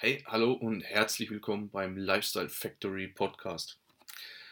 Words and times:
Hey, 0.00 0.22
hallo 0.26 0.52
und 0.52 0.82
herzlich 0.82 1.28
willkommen 1.28 1.70
beim 1.70 1.96
Lifestyle 1.96 2.48
Factory 2.48 3.08
Podcast. 3.08 3.80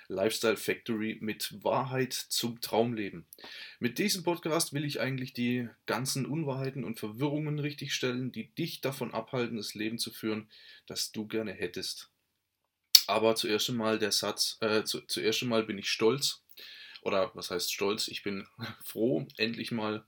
Lifestyle 0.09 0.57
Factory 0.57 1.19
mit 1.21 1.63
Wahrheit 1.63 2.15
zum 2.15 2.61
Traumleben. 2.61 3.27
Mit 3.79 4.01
diesem 4.01 4.25
Podcast 4.25 4.73
will 4.73 4.85
ich 4.85 4.99
eigentlich 4.99 5.35
die 5.35 5.69
ganzen 5.87 6.27
Unwahrheiten 6.27 6.83
und 6.83 6.99
Verwirrungen 6.99 7.61
richtigstellen, 7.61 8.33
die 8.33 8.53
dich 8.57 8.81
davon 8.81 9.15
abhalten, 9.15 9.57
das 9.57 9.75
Leben 9.75 10.01
zu 10.01 10.11
führen, 10.11 10.51
das 10.89 11.13
du 11.13 11.29
gerne 11.29 11.53
hättest. 11.53 12.11
Aber 13.07 13.37
zuerst 13.37 13.71
einmal 13.71 14.01
der 14.01 14.11
Satz, 14.11 14.59
äh, 14.63 14.83
zu, 14.83 15.03
zuerst 15.03 15.45
einmal 15.45 15.63
bin 15.63 15.79
ich 15.79 15.89
stolz, 15.89 16.43
oder 17.03 17.31
was 17.35 17.53
heißt 17.53 17.73
stolz? 17.73 18.09
Ich 18.09 18.25
bin 18.25 18.49
froh, 18.85 19.29
endlich 19.37 19.71
mal 19.71 20.05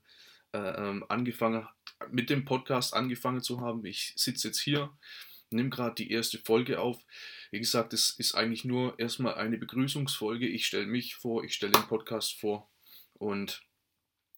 äh, 0.51 0.57
ähm, 0.57 1.05
angefangen, 1.07 1.65
mit 2.11 2.29
dem 2.29 2.43
Podcast 2.43 2.93
angefangen 2.93 3.41
zu 3.41 3.61
haben. 3.61 3.85
Ich 3.85 4.11
sitze 4.17 4.49
jetzt 4.49 4.59
hier 4.59 4.91
nehme 5.51 5.69
gerade 5.69 5.95
die 5.95 6.11
erste 6.11 6.37
Folge 6.39 6.79
auf. 6.79 7.03
Wie 7.51 7.59
gesagt, 7.59 7.93
es 7.93 8.11
ist 8.11 8.35
eigentlich 8.35 8.65
nur 8.65 8.97
erstmal 8.99 9.35
eine 9.35 9.57
Begrüßungsfolge. 9.57 10.47
Ich 10.47 10.65
stelle 10.65 10.85
mich 10.85 11.15
vor, 11.15 11.43
ich 11.43 11.53
stelle 11.53 11.73
den 11.73 11.87
Podcast 11.87 12.39
vor 12.39 12.69
und 13.13 13.61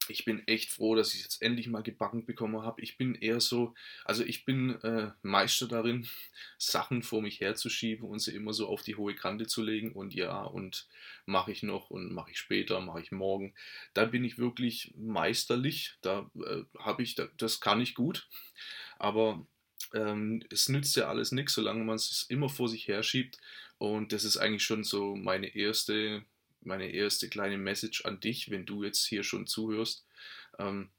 ich 0.07 0.25
bin 0.25 0.45
echt 0.47 0.71
froh, 0.71 0.95
dass 0.95 1.13
ich 1.13 1.19
es 1.19 1.25
jetzt 1.25 1.41
endlich 1.41 1.67
mal 1.67 1.83
gebacken 1.83 2.25
bekommen 2.25 2.63
habe. 2.63 2.81
Ich 2.81 2.97
bin 2.97 3.16
eher 3.16 3.39
so, 3.39 3.73
also 4.03 4.23
ich 4.23 4.45
bin 4.45 4.81
äh, 4.81 5.11
Meister 5.21 5.67
darin, 5.67 6.07
Sachen 6.57 7.03
vor 7.03 7.21
mich 7.21 7.39
herzuschieben 7.39 8.07
und 8.07 8.19
sie 8.19 8.35
immer 8.35 8.53
so 8.53 8.67
auf 8.67 8.83
die 8.83 8.95
hohe 8.95 9.16
Kante 9.16 9.47
zu 9.47 9.63
legen 9.63 9.93
und 9.93 10.13
ja, 10.13 10.41
und 10.41 10.88
mache 11.25 11.52
ich 11.52 11.63
noch 11.63 11.89
und 11.89 12.13
mache 12.13 12.31
ich 12.31 12.39
später, 12.39 12.81
mache 12.81 13.02
ich 13.02 13.11
morgen. 13.11 13.53
Da 13.93 14.05
bin 14.05 14.23
ich 14.23 14.38
wirklich 14.38 14.93
meisterlich, 14.97 15.97
da 16.02 16.30
äh, 16.35 16.63
habe 16.80 17.03
ich, 17.03 17.16
das 17.38 17.59
kann 17.59 17.81
ich 17.81 17.95
gut, 17.95 18.27
aber 18.97 19.45
ähm, 19.94 20.44
es 20.50 20.70
nützt 20.70 20.95
ja 20.95 21.08
alles 21.08 21.31
nichts, 21.31 21.54
solange 21.54 21.84
man 21.84 21.95
es 21.95 22.26
immer 22.30 22.50
vor 22.50 22.70
sich 22.70 22.88
herschiebt. 22.88 23.38
Und 23.77 24.12
das 24.14 24.23
ist 24.23 24.38
eigentlich 24.38 24.64
schon 24.64 24.83
so 24.83 25.16
meine 25.16 25.56
erste, 25.56 26.23
meine 26.61 26.92
erste 26.92 27.30
kleine 27.30 27.58
Message 27.58 28.06
an 28.06 28.20
dich, 28.20 28.52
wenn 28.52 28.66
du 28.66 28.83
jetzt 28.83 29.06
hier 29.06 29.23
schon 29.23 29.48
zuhörst. 29.48 30.06
Ähm, 30.59 30.89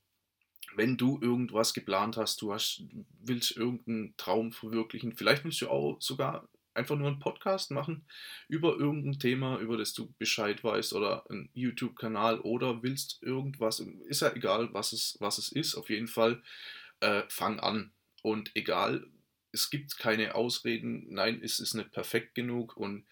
wenn 0.75 0.97
du 0.97 1.19
irgendwas 1.21 1.75
geplant 1.75 2.17
hast, 2.17 2.41
du 2.43 2.53
hast, 2.53 2.83
willst 3.21 3.57
irgendeinen 3.57 4.17
Traum 4.17 4.53
verwirklichen, 4.53 5.13
vielleicht 5.13 5.45
willst 5.45 5.61
du 5.61 5.69
auch 5.69 6.01
sogar 6.01 6.49
einfach 6.75 6.97
nur 6.97 7.09
einen 7.09 7.19
Podcast 7.19 7.71
machen 7.71 8.07
über 8.49 8.77
irgendein 8.79 9.19
Thema, 9.19 9.59
über 9.59 9.77
das 9.77 9.93
du 9.93 10.13
Bescheid 10.19 10.65
weißt 10.65 10.95
oder 10.95 11.29
einen 11.31 11.51
YouTube-Kanal 11.55 12.41
oder 12.41 12.83
willst 12.83 13.23
irgendwas, 13.23 13.81
ist 13.81 14.23
ja 14.23 14.33
egal, 14.35 14.73
was 14.73 14.93
es, 14.93 15.17
was 15.21 15.39
es 15.39 15.53
ist, 15.53 15.75
auf 15.75 15.91
jeden 15.91 16.09
Fall 16.09 16.43
äh, 17.01 17.23
fang 17.29 17.61
an. 17.61 17.93
Und 18.23 18.53
egal, 18.55 19.07
es 19.53 19.69
gibt 19.69 19.99
keine 19.99 20.35
Ausreden, 20.35 21.07
nein, 21.11 21.41
es 21.43 21.61
ist 21.61 21.75
nicht 21.75 21.93
perfekt 21.93 22.35
genug 22.35 22.77
und 22.77 23.05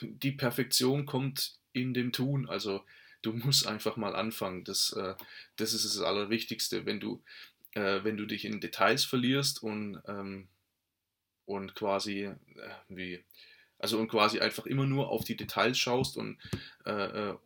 die 0.00 0.32
Perfektion 0.32 1.06
kommt 1.06 1.58
in 1.72 1.94
dem 1.94 2.12
Tun. 2.12 2.48
Also 2.48 2.84
du 3.22 3.32
musst 3.32 3.66
einfach 3.66 3.96
mal 3.96 4.14
anfangen. 4.14 4.64
Das, 4.64 4.92
äh, 4.92 5.14
das 5.56 5.72
ist 5.72 5.84
das 5.84 6.00
Allerwichtigste, 6.00 6.86
wenn 6.86 7.00
du, 7.00 7.22
äh, 7.72 8.02
wenn 8.02 8.16
du 8.16 8.26
dich 8.26 8.44
in 8.44 8.60
Details 8.60 9.04
verlierst 9.04 9.62
und, 9.62 10.00
ähm, 10.06 10.48
und 11.46 11.74
quasi 11.74 12.24
äh, 12.24 12.34
wie, 12.88 13.24
also 13.78 13.98
und 13.98 14.08
quasi 14.08 14.40
einfach 14.40 14.66
immer 14.66 14.86
nur 14.86 15.10
auf 15.10 15.24
die 15.24 15.36
Details 15.36 15.78
schaust 15.78 16.16
und, 16.16 16.38
äh, 16.86 16.90
äh, 17.30 17.36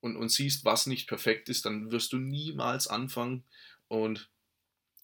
und, 0.00 0.16
und 0.16 0.28
siehst, 0.28 0.64
was 0.64 0.86
nicht 0.86 1.08
perfekt 1.08 1.48
ist, 1.48 1.64
dann 1.64 1.90
wirst 1.90 2.12
du 2.12 2.18
niemals 2.18 2.86
anfangen 2.86 3.44
und 3.88 4.28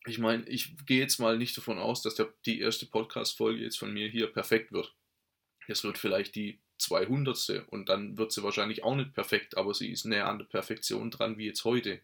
ich 0.07 0.19
meine, 0.19 0.49
ich 0.49 0.75
gehe 0.87 1.01
jetzt 1.01 1.19
mal 1.19 1.39
nicht 1.39 1.57
davon 1.57 1.79
aus, 1.79 2.03
dass 2.03 2.15
der, 2.15 2.33
die 2.45 2.61
erste 2.61 2.87
Podcast-Folge 2.87 3.63
jetzt 3.63 3.79
von 3.79 3.93
mir 3.93 4.09
hier 4.09 4.27
perfekt 4.27 4.73
wird. 4.73 4.95
Es 5.69 5.85
wird 5.85 5.99
vielleicht 5.99 6.35
die 6.35 6.59
200. 6.79 7.65
und 7.69 7.89
dann 7.89 8.19
wird 8.19 8.33
sie 8.33 8.43
wahrscheinlich 8.43 8.83
auch 8.83 8.97
nicht 8.97 9.15
perfekt, 9.15 9.57
aber 9.57 9.75
sie 9.75 9.91
ist 9.91 10.05
näher 10.05 10.29
an 10.29 10.39
der 10.39 10.47
Perfektion 10.47 11.11
dran 11.11 11.39
wie 11.39 11.47
jetzt 11.47 11.65
heute. 11.65 12.01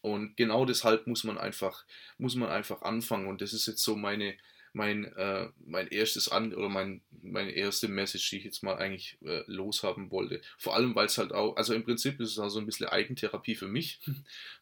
Und 0.00 0.36
genau 0.36 0.64
deshalb 0.64 1.06
muss 1.06 1.24
man 1.24 1.36
einfach, 1.36 1.84
muss 2.16 2.36
man 2.36 2.48
einfach 2.48 2.82
anfangen. 2.82 3.26
Und 3.26 3.40
das 3.42 3.52
ist 3.52 3.66
jetzt 3.66 3.82
so 3.82 3.96
meine, 3.96 4.36
mein, 4.76 5.06
äh, 5.16 5.48
mein 5.64 5.88
erstes 5.88 6.28
An 6.28 6.52
oder 6.52 6.68
mein, 6.68 7.00
meine 7.22 7.52
erste 7.52 7.88
Message, 7.88 8.28
die 8.28 8.36
ich 8.36 8.44
jetzt 8.44 8.62
mal 8.62 8.76
eigentlich 8.76 9.16
äh, 9.24 9.42
loshaben 9.46 10.10
wollte. 10.10 10.42
Vor 10.58 10.74
allem, 10.74 10.94
weil 10.94 11.06
es 11.06 11.16
halt 11.16 11.32
auch, 11.32 11.56
also 11.56 11.72
im 11.72 11.82
Prinzip 11.82 12.20
ist 12.20 12.32
es 12.32 12.38
auch 12.38 12.50
so 12.50 12.60
ein 12.60 12.66
bisschen 12.66 12.86
Eigentherapie 12.86 13.54
für 13.54 13.68
mich, 13.68 14.00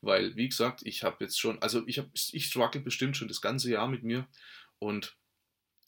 weil, 0.00 0.36
wie 0.36 0.48
gesagt, 0.48 0.82
ich 0.84 1.02
habe 1.02 1.24
jetzt 1.24 1.40
schon, 1.40 1.60
also 1.60 1.82
ich 1.88 1.98
habe, 1.98 2.10
ich 2.14 2.46
struggle 2.46 2.80
bestimmt 2.80 3.16
schon 3.16 3.26
das 3.26 3.40
ganze 3.40 3.70
Jahr 3.72 3.88
mit 3.88 4.04
mir 4.04 4.28
und 4.78 5.16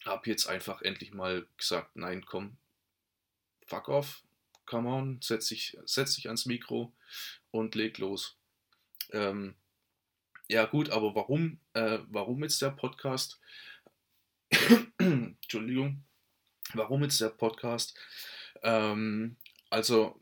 habe 0.04 0.28
jetzt 0.28 0.46
einfach 0.48 0.82
endlich 0.82 1.14
mal 1.14 1.46
gesagt, 1.56 1.94
nein, 1.94 2.26
komm, 2.26 2.56
fuck 3.64 3.88
off, 3.88 4.24
come 4.64 4.88
on, 4.88 5.20
setz 5.22 5.46
dich, 5.46 5.78
setz 5.84 6.16
dich 6.16 6.26
ans 6.26 6.46
Mikro 6.46 6.92
und 7.52 7.76
leg 7.76 7.96
los. 7.98 8.36
Ähm, 9.12 9.54
ja 10.48 10.64
gut, 10.64 10.90
aber 10.90 11.14
warum, 11.14 11.60
äh, 11.74 12.00
warum 12.08 12.42
jetzt 12.42 12.60
der 12.60 12.70
Podcast? 12.70 13.40
Warum 16.76 17.02
jetzt 17.02 17.20
der 17.20 17.28
Podcast? 17.28 17.96
Ähm, 18.62 19.36
also, 19.70 20.20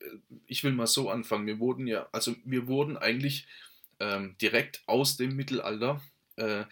äh, 0.00 0.04
ich 0.46 0.64
will 0.64 0.72
mal 0.72 0.86
so 0.86 1.10
anfangen. 1.10 1.46
Wir 1.46 1.58
wurden 1.58 1.86
ja, 1.86 2.08
also 2.12 2.34
wir 2.44 2.66
wurden 2.66 2.96
eigentlich 2.96 3.46
ähm, 3.98 4.36
direkt 4.40 4.82
aus 4.86 5.16
dem 5.16 5.36
Mittelalter 5.36 6.02
äh, 6.36 6.64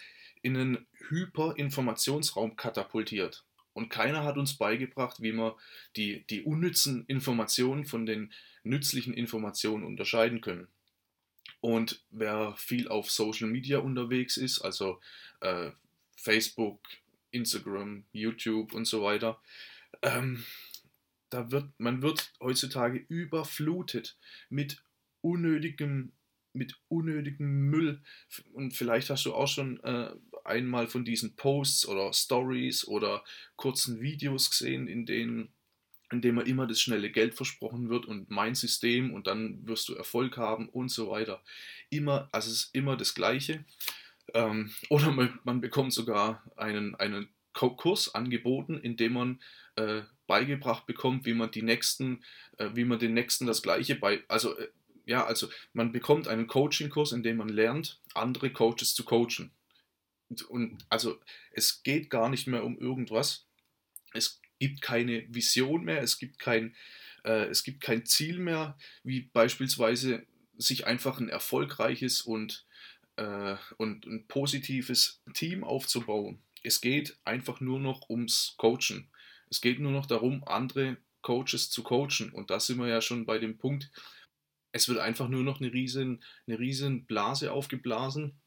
in 0.42 0.56
einen 0.56 0.86
Hyperinformationsraum 1.08 2.56
katapultiert. 2.56 3.44
Und 3.72 3.90
keiner 3.90 4.24
hat 4.24 4.38
uns 4.38 4.56
beigebracht, 4.56 5.22
wie 5.22 5.32
man 5.32 5.52
die, 5.94 6.26
die 6.26 6.42
unnützen 6.42 7.04
Informationen 7.06 7.84
von 7.84 8.06
den 8.06 8.32
nützlichen 8.64 9.14
Informationen 9.14 9.84
unterscheiden 9.84 10.40
können. 10.40 10.66
Und 11.60 12.02
wer 12.10 12.54
viel 12.56 12.88
auf 12.88 13.10
Social 13.10 13.48
Media 13.48 13.78
unterwegs 13.78 14.36
ist, 14.36 14.60
also 14.60 15.00
äh, 15.40 15.70
Facebook, 16.16 16.80
Instagram, 17.30 18.04
YouTube 18.12 18.72
und 18.74 18.86
so 18.86 19.02
weiter. 19.02 19.40
Ähm, 20.02 20.44
da 21.30 21.50
wird, 21.50 21.68
man 21.78 22.02
wird 22.02 22.32
heutzutage 22.40 22.98
überflutet 23.08 24.16
mit 24.48 24.82
unnötigem, 25.20 26.12
mit 26.52 26.74
unnötigem 26.88 27.70
Müll. 27.70 28.02
Und 28.52 28.74
vielleicht 28.74 29.10
hast 29.10 29.26
du 29.26 29.34
auch 29.34 29.48
schon 29.48 29.80
äh, 29.84 30.10
einmal 30.44 30.86
von 30.86 31.04
diesen 31.04 31.36
Posts 31.36 31.86
oder 31.86 32.12
Stories 32.12 32.86
oder 32.86 33.24
kurzen 33.56 34.00
Videos 34.00 34.50
gesehen, 34.50 34.88
in 34.88 35.06
denen 35.06 35.52
in 36.10 36.22
dem 36.22 36.38
immer 36.38 36.66
das 36.66 36.80
schnelle 36.80 37.10
Geld 37.10 37.34
versprochen 37.34 37.90
wird 37.90 38.06
und 38.06 38.30
mein 38.30 38.54
System 38.54 39.12
und 39.12 39.26
dann 39.26 39.66
wirst 39.66 39.88
du 39.88 39.94
Erfolg 39.94 40.36
haben 40.36 40.68
und 40.68 40.90
so 40.90 41.10
weiter. 41.10 41.42
Immer, 41.90 42.28
also 42.32 42.50
es 42.50 42.64
ist 42.64 42.74
immer 42.74 42.96
das 42.96 43.14
Gleiche. 43.14 43.64
Ähm, 44.34 44.72
oder 44.90 45.10
man, 45.44 45.60
bekommt 45.60 45.92
sogar 45.92 46.42
einen, 46.56 46.94
einen 46.96 47.28
Kurs 47.52 48.14
angeboten, 48.14 48.78
in 48.78 48.96
dem 48.96 49.14
man 49.14 49.40
äh, 49.76 50.02
beigebracht 50.26 50.86
bekommt, 50.86 51.26
wie 51.26 51.34
man 51.34 51.50
die 51.50 51.62
nächsten, 51.62 52.22
äh, 52.58 52.70
wie 52.74 52.84
man 52.84 52.98
den 52.98 53.14
nächsten 53.14 53.46
das 53.46 53.62
gleiche 53.62 53.96
bei, 53.96 54.22
also 54.28 54.56
äh, 54.56 54.68
ja, 55.06 55.24
also 55.24 55.48
man 55.72 55.90
bekommt 55.90 56.28
einen 56.28 56.46
Coaching-Kurs, 56.46 57.12
in 57.12 57.22
dem 57.22 57.38
man 57.38 57.48
lernt, 57.48 57.98
andere 58.14 58.52
Coaches 58.52 58.94
zu 58.94 59.04
coachen. 59.04 59.50
Und, 60.28 60.42
und 60.42 60.84
also 60.90 61.18
es 61.52 61.82
geht 61.82 62.10
gar 62.10 62.28
nicht 62.28 62.46
mehr 62.46 62.62
um 62.62 62.78
irgendwas. 62.78 63.46
Es 64.12 64.40
gibt 64.58 64.82
keine 64.82 65.26
Vision 65.32 65.84
mehr, 65.84 66.02
es 66.02 66.18
gibt 66.18 66.38
kein, 66.38 66.76
äh, 67.24 67.46
es 67.46 67.62
gibt 67.62 67.80
kein 67.80 68.04
Ziel 68.04 68.38
mehr, 68.38 68.76
wie 69.02 69.22
beispielsweise 69.22 70.26
sich 70.58 70.86
einfach 70.86 71.20
ein 71.20 71.30
erfolgreiches 71.30 72.20
und 72.20 72.66
äh, 73.18 73.56
und 73.76 74.06
ein 74.06 74.26
positives 74.28 75.22
Team 75.34 75.64
aufzubauen. 75.64 76.42
Es 76.62 76.80
geht 76.80 77.18
einfach 77.24 77.60
nur 77.60 77.80
noch 77.80 78.08
ums 78.08 78.54
Coachen. 78.56 79.10
Es 79.50 79.60
geht 79.60 79.80
nur 79.80 79.92
noch 79.92 80.06
darum, 80.06 80.44
andere 80.46 80.96
Coaches 81.22 81.70
zu 81.70 81.82
coachen. 81.82 82.32
Und 82.32 82.50
da 82.50 82.60
sind 82.60 82.78
wir 82.78 82.88
ja 82.88 83.00
schon 83.00 83.26
bei 83.26 83.38
dem 83.38 83.58
Punkt, 83.58 83.90
es 84.72 84.88
wird 84.88 84.98
einfach 84.98 85.28
nur 85.28 85.42
noch 85.42 85.60
eine 85.60 85.72
riesen, 85.72 86.22
eine 86.46 86.58
riesen 86.58 87.06
Blase 87.06 87.52
aufgeblasen, 87.52 88.38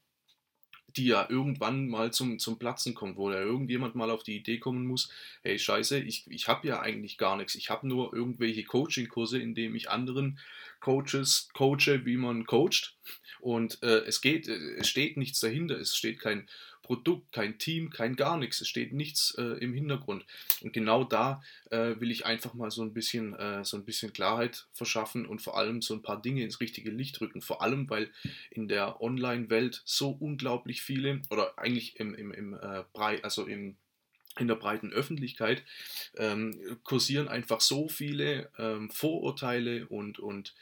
die 0.96 1.06
ja 1.06 1.26
irgendwann 1.28 1.88
mal 1.88 2.12
zum, 2.12 2.38
zum 2.38 2.58
Platzen 2.58 2.94
kommt, 2.94 3.16
wo 3.16 3.30
ja 3.30 3.40
irgendjemand 3.40 3.94
mal 3.94 4.10
auf 4.10 4.22
die 4.22 4.36
Idee 4.36 4.58
kommen 4.58 4.86
muss, 4.86 5.10
hey 5.42 5.58
scheiße, 5.58 5.98
ich, 6.00 6.24
ich 6.30 6.48
habe 6.48 6.66
ja 6.68 6.80
eigentlich 6.80 7.18
gar 7.18 7.36
nichts. 7.36 7.54
Ich 7.54 7.70
habe 7.70 7.86
nur 7.86 8.14
irgendwelche 8.14 8.64
Coaching-Kurse, 8.64 9.38
in 9.38 9.54
denen 9.54 9.74
ich 9.74 9.90
anderen 9.90 10.38
Coaches 10.80 11.48
coache, 11.54 12.04
wie 12.04 12.16
man 12.16 12.44
coacht. 12.44 12.96
Und 13.40 13.82
äh, 13.82 14.04
es 14.06 14.20
geht, 14.20 14.48
äh, 14.48 14.76
es 14.78 14.88
steht 14.88 15.16
nichts 15.16 15.40
dahinter, 15.40 15.78
es 15.78 15.96
steht 15.96 16.20
kein 16.20 16.48
Produkt, 16.82 17.32
kein 17.32 17.58
Team, 17.58 17.90
kein 17.90 18.16
gar 18.16 18.36
nichts. 18.36 18.60
Es 18.60 18.68
steht 18.68 18.92
nichts 18.92 19.34
äh, 19.38 19.42
im 19.42 19.72
Hintergrund. 19.72 20.26
Und 20.60 20.72
genau 20.72 21.04
da 21.04 21.42
äh, 21.70 21.94
will 22.00 22.10
ich 22.10 22.26
einfach 22.26 22.54
mal 22.54 22.70
so 22.70 22.82
ein 22.82 22.92
bisschen, 22.92 23.34
äh, 23.34 23.64
so 23.64 23.76
ein 23.76 23.84
bisschen 23.84 24.12
Klarheit 24.12 24.66
verschaffen 24.72 25.26
und 25.26 25.40
vor 25.40 25.56
allem 25.56 25.80
so 25.80 25.94
ein 25.94 26.02
paar 26.02 26.20
Dinge 26.20 26.42
ins 26.42 26.60
richtige 26.60 26.90
Licht 26.90 27.20
rücken. 27.20 27.40
Vor 27.40 27.62
allem, 27.62 27.88
weil 27.88 28.10
in 28.50 28.68
der 28.68 29.00
Online-Welt 29.00 29.82
so 29.84 30.10
unglaublich 30.10 30.82
viele 30.82 31.22
oder 31.30 31.58
eigentlich 31.58 31.98
im, 31.98 32.14
im, 32.14 32.32
im 32.32 32.54
äh, 32.54 32.84
Brei, 32.92 33.22
also 33.22 33.46
im 33.46 33.76
in 34.38 34.48
der 34.48 34.54
breiten 34.54 34.92
Öffentlichkeit 34.92 35.62
ähm, 36.16 36.58
kursieren 36.84 37.28
einfach 37.28 37.60
so 37.60 37.88
viele 37.88 38.50
ähm, 38.58 38.90
Vorurteile 38.90 39.86
und, 39.88 40.18
und 40.18 40.54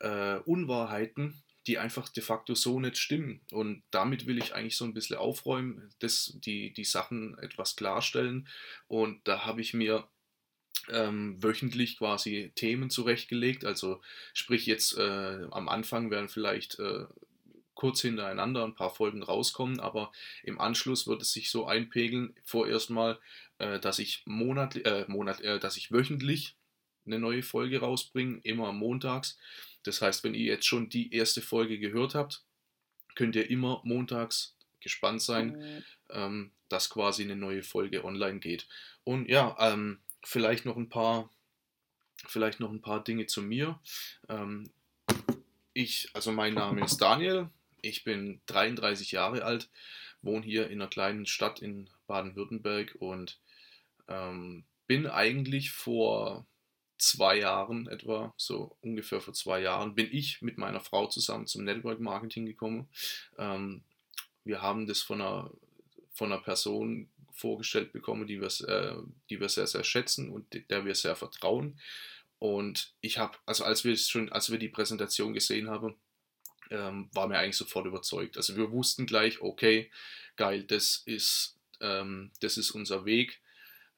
äh, 0.00 0.36
Unwahrheiten, 0.44 1.42
die 1.66 1.78
einfach 1.78 2.08
de 2.08 2.22
facto 2.22 2.54
so 2.54 2.80
nicht 2.80 2.98
stimmen. 2.98 3.40
Und 3.50 3.82
damit 3.90 4.26
will 4.26 4.38
ich 4.38 4.54
eigentlich 4.54 4.76
so 4.76 4.84
ein 4.84 4.94
bisschen 4.94 5.16
aufräumen, 5.16 5.90
das, 5.98 6.32
die, 6.36 6.72
die 6.72 6.84
Sachen 6.84 7.38
etwas 7.38 7.76
klarstellen. 7.76 8.48
Und 8.86 9.26
da 9.26 9.46
habe 9.46 9.60
ich 9.60 9.74
mir 9.74 10.06
ähm, 10.90 11.42
wöchentlich 11.42 11.98
quasi 11.98 12.52
Themen 12.54 12.90
zurechtgelegt. 12.90 13.64
Also 13.64 14.00
sprich 14.34 14.66
jetzt 14.66 14.96
äh, 14.98 15.46
am 15.50 15.68
Anfang 15.68 16.10
werden 16.10 16.28
vielleicht 16.28 16.78
äh, 16.78 17.06
kurz 17.74 18.00
hintereinander 18.02 18.64
ein 18.64 18.74
paar 18.74 18.94
Folgen 18.94 19.22
rauskommen, 19.22 19.80
aber 19.80 20.12
im 20.42 20.60
Anschluss 20.60 21.06
wird 21.06 21.22
es 21.22 21.32
sich 21.32 21.50
so 21.50 21.66
einpegeln, 21.66 22.34
vorerst 22.44 22.90
mal, 22.90 23.18
äh, 23.58 23.80
dass 23.80 23.98
ich 23.98 24.22
monatlich, 24.26 24.86
äh, 24.86 25.04
Monat, 25.08 25.40
äh, 25.40 25.58
dass 25.58 25.76
ich 25.76 25.90
wöchentlich 25.90 26.56
eine 27.06 27.18
neue 27.18 27.42
Folge 27.42 27.80
rausbringe, 27.80 28.40
immer 28.44 28.72
montags. 28.72 29.38
Das 29.84 30.02
heißt, 30.02 30.24
wenn 30.24 30.34
ihr 30.34 30.46
jetzt 30.46 30.66
schon 30.66 30.88
die 30.88 31.14
erste 31.14 31.40
Folge 31.40 31.78
gehört 31.78 32.14
habt, 32.14 32.42
könnt 33.14 33.36
ihr 33.36 33.48
immer 33.48 33.80
montags 33.84 34.56
gespannt 34.80 35.22
sein, 35.22 35.56
mhm. 35.56 35.84
ähm, 36.10 36.50
dass 36.68 36.90
quasi 36.90 37.22
eine 37.22 37.36
neue 37.36 37.62
Folge 37.62 38.04
online 38.04 38.40
geht. 38.40 38.66
Und 39.04 39.28
ja, 39.28 39.56
ähm, 39.60 40.00
vielleicht 40.24 40.64
noch 40.64 40.76
ein 40.76 40.88
paar, 40.88 41.30
vielleicht 42.26 42.60
noch 42.60 42.70
ein 42.70 42.82
paar 42.82 43.04
Dinge 43.04 43.26
zu 43.26 43.42
mir. 43.42 43.78
Ähm, 44.28 44.70
ich, 45.72 46.08
also 46.12 46.32
mein 46.32 46.54
Name 46.54 46.84
ist 46.84 46.98
Daniel, 46.98 47.50
ich 47.82 48.04
bin 48.04 48.40
33 48.46 49.12
Jahre 49.12 49.44
alt, 49.44 49.68
wohne 50.22 50.44
hier 50.44 50.68
in 50.70 50.80
einer 50.80 50.88
kleinen 50.88 51.26
Stadt 51.26 51.60
in 51.60 51.90
Baden-Württemberg 52.06 52.96
und 52.98 53.38
ähm, 54.08 54.64
bin 54.86 55.06
eigentlich 55.06 55.70
vor 55.70 56.46
zwei 56.98 57.38
Jahren 57.38 57.86
etwa, 57.88 58.32
so 58.36 58.76
ungefähr 58.80 59.20
vor 59.20 59.34
zwei 59.34 59.60
Jahren, 59.60 59.94
bin 59.94 60.08
ich 60.10 60.42
mit 60.42 60.58
meiner 60.58 60.80
Frau 60.80 61.06
zusammen 61.06 61.46
zum 61.46 61.64
Network 61.64 62.00
Marketing 62.00 62.46
gekommen. 62.46 62.88
Ähm, 63.38 63.82
wir 64.44 64.62
haben 64.62 64.86
das 64.86 65.00
von 65.00 65.20
einer, 65.20 65.50
von 66.12 66.32
einer 66.32 66.42
Person 66.42 67.08
vorgestellt 67.32 67.92
bekommen, 67.92 68.26
die 68.26 68.40
wir, 68.40 68.68
äh, 68.68 68.96
die 69.28 69.40
wir 69.40 69.48
sehr, 69.48 69.66
sehr 69.66 69.84
schätzen 69.84 70.30
und 70.30 70.46
der 70.70 70.84
wir 70.84 70.94
sehr 70.94 71.16
vertrauen. 71.16 71.78
Und 72.38 72.92
ich 73.00 73.18
habe, 73.18 73.38
also 73.46 73.64
als 73.64 73.84
wir 73.84 73.96
schon, 73.96 74.30
als 74.30 74.50
wir 74.50 74.58
die 74.58 74.68
Präsentation 74.68 75.32
gesehen 75.32 75.68
haben, 75.70 75.96
ähm, 76.70 77.08
war 77.12 77.26
mir 77.26 77.38
eigentlich 77.38 77.56
sofort 77.56 77.86
überzeugt. 77.86 78.36
Also 78.36 78.56
wir 78.56 78.70
wussten 78.70 79.06
gleich, 79.06 79.40
okay, 79.40 79.90
geil, 80.36 80.64
das 80.64 81.02
ist, 81.06 81.56
ähm, 81.80 82.30
das 82.40 82.56
ist 82.56 82.70
unser 82.70 83.04
Weg. 83.04 83.40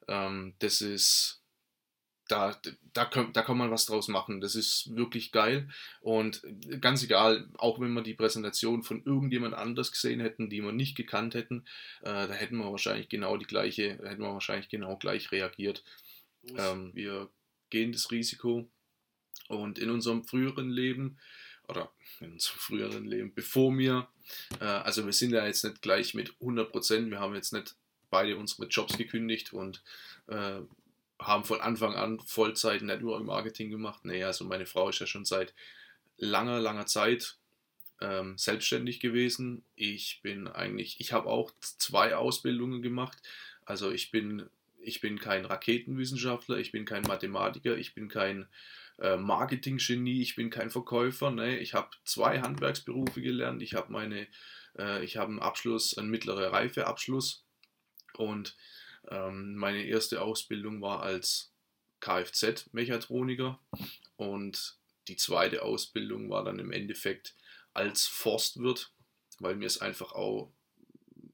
Ähm, 0.07 0.53
das 0.59 0.81
ist 0.81 1.41
da, 2.27 2.59
da, 2.93 3.05
kann, 3.05 3.33
da 3.33 3.41
kann 3.41 3.57
man 3.57 3.71
was 3.71 3.85
draus 3.85 4.07
machen. 4.07 4.41
Das 4.41 4.55
ist 4.55 4.95
wirklich 4.95 5.31
geil. 5.31 5.69
Und 6.01 6.41
ganz 6.81 7.03
egal, 7.03 7.47
auch 7.57 7.79
wenn 7.79 7.93
wir 7.93 8.01
die 8.01 8.13
Präsentation 8.13 8.83
von 8.83 9.03
irgendjemand 9.03 9.53
anders 9.53 9.91
gesehen 9.91 10.19
hätten, 10.19 10.49
die 10.49 10.61
wir 10.61 10.71
nicht 10.71 10.95
gekannt 10.95 11.33
hätten, 11.35 11.65
äh, 12.01 12.27
da 12.27 12.31
hätten 12.31 12.57
wir 12.57 12.71
wahrscheinlich 12.71 13.09
genau 13.09 13.37
die 13.37 13.45
gleiche, 13.45 13.99
hätten 14.03 14.21
wir 14.21 14.33
wahrscheinlich 14.33 14.69
genau 14.69 14.97
gleich 14.97 15.31
reagiert. 15.31 15.83
Ähm, 16.55 16.91
wir 16.93 17.29
gehen 17.69 17.91
das 17.91 18.11
Risiko. 18.11 18.69
Und 19.47 19.79
in 19.79 19.89
unserem 19.89 20.23
früheren 20.25 20.69
Leben, 20.69 21.17
oder 21.67 21.91
in 22.19 22.33
unserem 22.33 22.59
früheren 22.59 23.05
Leben, 23.05 23.33
bevor 23.33 23.77
wir, 23.77 24.07
äh, 24.59 24.65
also 24.65 25.05
wir 25.05 25.13
sind 25.13 25.31
ja 25.31 25.45
jetzt 25.45 25.63
nicht 25.63 25.81
gleich 25.81 26.13
mit 26.13 26.33
100 26.39 26.71
Prozent, 26.71 27.11
wir 27.11 27.19
haben 27.19 27.35
jetzt 27.35 27.53
nicht 27.53 27.75
beide 28.09 28.37
unsere 28.37 28.67
Jobs 28.67 28.97
gekündigt 28.97 29.53
und 29.53 29.83
äh, 30.27 30.59
haben 31.19 31.43
von 31.43 31.61
Anfang 31.61 31.95
an 31.95 32.19
Vollzeit 32.19 32.81
Network 32.81 33.23
Marketing 33.23 33.69
gemacht. 33.69 34.05
Nee, 34.05 34.23
also 34.23 34.45
meine 34.45 34.65
Frau 34.65 34.89
ist 34.89 34.99
ja 34.99 35.07
schon 35.07 35.25
seit 35.25 35.53
langer, 36.17 36.59
langer 36.59 36.85
Zeit 36.85 37.37
ähm, 38.01 38.37
selbstständig 38.37 38.99
gewesen. 38.99 39.63
Ich 39.75 40.21
bin 40.21 40.47
eigentlich, 40.47 40.99
ich 40.99 41.13
habe 41.13 41.27
auch 41.27 41.51
zwei 41.61 42.15
Ausbildungen 42.15 42.81
gemacht. 42.81 43.17
Also 43.65 43.91
ich 43.91 44.11
bin, 44.11 44.49
ich 44.79 45.01
bin 45.01 45.19
kein 45.19 45.45
Raketenwissenschaftler, 45.45 46.57
ich 46.57 46.71
bin 46.71 46.85
kein 46.85 47.03
Mathematiker, 47.03 47.75
ich 47.75 47.95
bin 47.95 48.07
kein 48.07 48.47
äh, 48.99 49.17
Marketinggenie, 49.17 50.21
ich 50.21 50.35
bin 50.35 50.49
kein 50.49 50.69
Verkäufer. 50.69 51.31
Nee, 51.31 51.57
ich 51.57 51.73
habe 51.73 51.89
zwei 52.03 52.41
Handwerksberufe 52.41 53.21
gelernt. 53.21 53.61
Ich 53.61 53.73
habe 53.73 53.91
meine, 53.91 54.27
äh, 54.77 55.03
ich 55.03 55.17
habe 55.17 55.31
einen 55.31 55.39
Abschluss, 55.39 55.97
einen 55.97 56.09
mittleren 56.09 56.51
Reifeabschluss 56.51 57.45
und 58.13 58.55
meine 59.09 59.83
erste 59.83 60.21
Ausbildung 60.21 60.81
war 60.81 61.01
als 61.01 61.51
Kfz-Mechatroniker 61.99 63.59
und 64.17 64.77
die 65.07 65.15
zweite 65.15 65.63
Ausbildung 65.63 66.29
war 66.29 66.43
dann 66.43 66.59
im 66.59 66.71
Endeffekt 66.71 67.35
als 67.73 68.07
Forstwirt, 68.07 68.91
weil 69.39 69.55
mir 69.55 69.65
es 69.65 69.79
einfach 69.79 70.11
auch, 70.11 70.51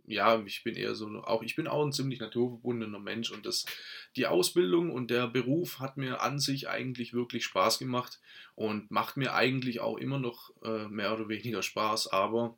ja, 0.05 0.41
ich 0.45 0.63
bin 0.63 0.75
eher 0.75 0.95
so, 0.95 1.07
auch 1.23 1.43
ich 1.43 1.55
bin 1.55 1.67
auch 1.67 1.83
ein 1.85 1.93
ziemlich 1.93 2.19
naturverbundener 2.19 2.99
Mensch 2.99 3.31
und 3.31 3.45
das, 3.45 3.65
die 4.15 4.27
Ausbildung 4.27 4.91
und 4.91 5.09
der 5.09 5.27
Beruf 5.27 5.79
hat 5.79 5.97
mir 5.97 6.21
an 6.21 6.39
sich 6.39 6.67
eigentlich 6.67 7.13
wirklich 7.13 7.45
Spaß 7.45 7.79
gemacht 7.79 8.19
und 8.55 8.91
macht 8.91 9.17
mir 9.17 9.33
eigentlich 9.33 9.79
auch 9.79 9.97
immer 9.97 10.19
noch 10.19 10.51
äh, 10.63 10.87
mehr 10.87 11.13
oder 11.13 11.29
weniger 11.29 11.63
Spaß, 11.63 12.07
aber 12.07 12.57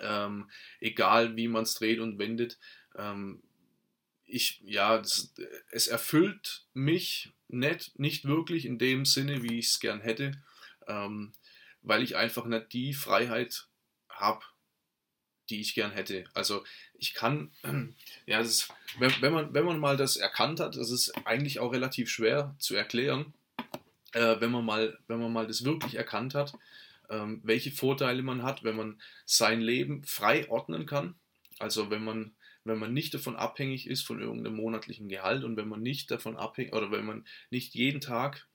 ähm, 0.00 0.50
egal 0.80 1.36
wie 1.36 1.48
man 1.48 1.64
es 1.64 1.74
dreht 1.74 2.00
und 2.00 2.18
wendet, 2.18 2.58
ähm, 2.96 3.42
ich, 4.26 4.60
ja, 4.64 4.98
das, 4.98 5.34
es 5.70 5.88
erfüllt 5.88 6.66
mich 6.72 7.32
nicht, 7.48 7.98
nicht 7.98 8.24
wirklich 8.24 8.66
in 8.66 8.78
dem 8.78 9.04
Sinne, 9.04 9.42
wie 9.42 9.58
ich 9.58 9.68
es 9.68 9.80
gern 9.80 10.00
hätte, 10.00 10.32
ähm, 10.86 11.32
weil 11.82 12.02
ich 12.02 12.16
einfach 12.16 12.46
nicht 12.46 12.72
die 12.72 12.94
Freiheit 12.94 13.68
habe, 14.08 14.44
die 15.50 15.60
ich 15.60 15.74
gern 15.74 15.92
hätte. 15.92 16.24
Also 16.34 16.64
ich 16.94 17.14
kann, 17.14 17.52
ja, 18.26 18.40
ist, 18.40 18.72
wenn, 18.98 19.12
wenn, 19.20 19.32
man, 19.32 19.54
wenn 19.54 19.64
man 19.64 19.78
mal 19.78 19.96
das 19.96 20.16
erkannt 20.16 20.60
hat, 20.60 20.76
das 20.76 20.90
ist 20.90 21.12
eigentlich 21.26 21.60
auch 21.60 21.72
relativ 21.72 22.10
schwer 22.10 22.54
zu 22.58 22.74
erklären, 22.74 23.34
äh, 24.12 24.40
wenn, 24.40 24.50
man 24.50 24.64
mal, 24.64 24.98
wenn 25.06 25.20
man 25.20 25.32
mal 25.32 25.46
das 25.46 25.64
wirklich 25.64 25.96
erkannt 25.96 26.34
hat, 26.34 26.54
ähm, 27.10 27.40
welche 27.44 27.70
Vorteile 27.70 28.22
man 28.22 28.42
hat, 28.42 28.64
wenn 28.64 28.76
man 28.76 29.00
sein 29.26 29.60
Leben 29.60 30.04
frei 30.04 30.48
ordnen 30.48 30.86
kann. 30.86 31.14
Also 31.58 31.90
wenn 31.90 32.04
man 32.04 32.34
wenn 32.64 32.78
man 32.78 32.92
nicht 32.92 33.14
davon 33.14 33.36
abhängig 33.36 33.86
ist 33.86 34.02
von 34.02 34.20
irgendeinem 34.20 34.56
monatlichen 34.56 35.08
Gehalt 35.08 35.44
und 35.44 35.56
wenn 35.56 35.68
man 35.68 35.82
nicht 35.82 36.10
davon 36.10 36.36
abhängig 36.36 36.74
oder 36.74 36.90
wenn 36.90 37.04
man 37.04 37.26
nicht 37.50 37.74
jeden 37.74 38.00
Tag 38.00 38.48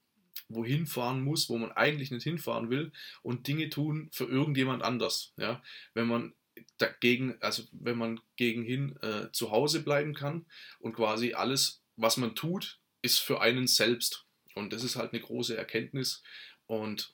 wohin 0.47 0.87
fahren 0.87 1.21
muss, 1.21 1.49
wo 1.49 1.57
man 1.57 1.71
eigentlich 1.71 2.11
nicht 2.11 2.23
hinfahren 2.23 2.69
will 2.69 2.91
und 3.21 3.47
Dinge 3.47 3.69
tun 3.69 4.09
für 4.11 4.25
irgendjemand 4.25 4.83
anders. 4.83 5.33
Ja? 5.37 5.61
Wenn 5.93 6.07
man 6.07 6.33
dagegen, 6.77 7.37
also 7.41 7.63
wenn 7.71 7.97
man 7.97 8.19
gegenhin 8.35 8.97
äh, 9.01 9.31
zu 9.31 9.51
Hause 9.51 9.83
bleiben 9.83 10.13
kann 10.13 10.45
und 10.79 10.93
quasi 10.93 11.33
alles, 11.33 11.83
was 11.95 12.17
man 12.17 12.35
tut, 12.35 12.79
ist 13.01 13.19
für 13.19 13.41
einen 13.41 13.67
selbst. 13.67 14.25
Und 14.55 14.73
das 14.73 14.83
ist 14.83 14.95
halt 14.95 15.13
eine 15.13 15.21
große 15.21 15.55
Erkenntnis. 15.55 16.23
Und 16.65 17.13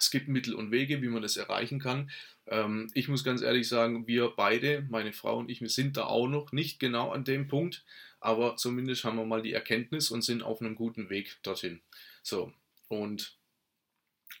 es 0.00 0.10
gibt 0.10 0.28
Mittel 0.28 0.54
und 0.54 0.70
Wege, 0.70 1.02
wie 1.02 1.08
man 1.08 1.22
das 1.22 1.36
erreichen 1.36 1.78
kann. 1.78 2.10
Ähm, 2.46 2.90
ich 2.94 3.08
muss 3.08 3.22
ganz 3.22 3.42
ehrlich 3.42 3.68
sagen, 3.68 4.06
wir 4.06 4.30
beide, 4.30 4.86
meine 4.88 5.12
Frau 5.12 5.38
und 5.38 5.50
ich, 5.50 5.60
wir 5.60 5.68
sind 5.68 5.96
da 5.96 6.04
auch 6.04 6.26
noch 6.26 6.52
nicht 6.52 6.80
genau 6.80 7.10
an 7.10 7.24
dem 7.24 7.48
Punkt, 7.48 7.84
aber 8.18 8.56
zumindest 8.56 9.04
haben 9.04 9.16
wir 9.16 9.26
mal 9.26 9.42
die 9.42 9.52
Erkenntnis 9.52 10.10
und 10.10 10.22
sind 10.22 10.42
auf 10.42 10.60
einem 10.60 10.74
guten 10.74 11.10
Weg 11.10 11.38
dorthin. 11.42 11.80
So, 12.22 12.52
und 12.88 13.38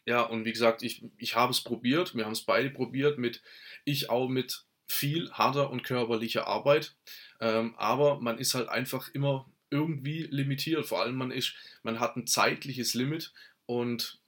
ja, 0.06 0.22
und 0.22 0.44
wie 0.44 0.52
gesagt, 0.52 0.82
ich, 0.82 1.04
ich 1.18 1.36
habe 1.36 1.52
es 1.52 1.62
probiert, 1.62 2.14
wir 2.14 2.24
haben 2.24 2.32
es 2.32 2.42
beide 2.42 2.70
probiert, 2.70 3.18
mit 3.18 3.42
ich 3.84 4.08
auch 4.08 4.28
mit 4.28 4.64
viel 4.88 5.30
harter 5.32 5.70
und 5.70 5.84
körperlicher 5.84 6.46
Arbeit, 6.46 6.96
ähm, 7.40 7.74
aber 7.76 8.20
man 8.20 8.38
ist 8.38 8.54
halt 8.54 8.68
einfach 8.68 9.08
immer 9.08 9.50
irgendwie 9.70 10.22
limitiert. 10.22 10.86
Vor 10.86 11.00
allem 11.00 11.16
man 11.16 11.30
ist, 11.30 11.54
man 11.82 12.00
hat 12.00 12.16
ein 12.16 12.26
zeitliches 12.26 12.94
Limit 12.94 13.32
und 13.66 14.19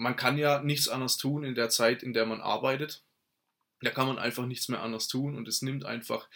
man 0.00 0.16
kann 0.16 0.38
ja 0.38 0.62
nichts 0.62 0.88
anderes 0.88 1.18
tun 1.18 1.44
in 1.44 1.54
der 1.54 1.68
Zeit, 1.68 2.02
in 2.02 2.14
der 2.14 2.24
man 2.24 2.40
arbeitet. 2.40 3.04
Da 3.82 3.90
kann 3.90 4.06
man 4.06 4.18
einfach 4.18 4.46
nichts 4.46 4.70
mehr 4.70 4.82
anders 4.82 5.08
tun 5.08 5.36
und 5.36 5.46
es 5.46 5.60
nimmt 5.60 5.84
einfach 5.84 6.26